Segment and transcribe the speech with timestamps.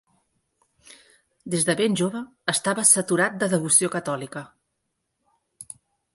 [1.55, 2.21] Des de ben jove
[2.55, 4.45] estava "saturat de devoció catòlica".